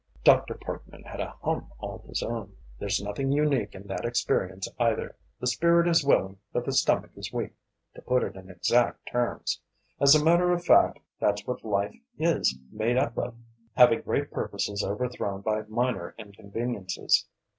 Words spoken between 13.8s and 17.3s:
great purposes overthrown by minor inconveniences.